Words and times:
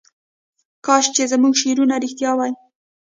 کاش 0.85 1.05
چې 1.15 1.23
زموږ 1.31 1.53
شعرونه 1.61 1.95
رښتیا 2.03 2.31
وای. 2.35 2.53